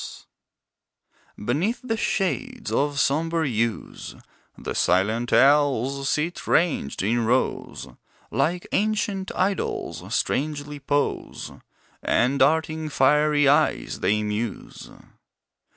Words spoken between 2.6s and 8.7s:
of sombre yews, The silent owls sit ranged in rows, Like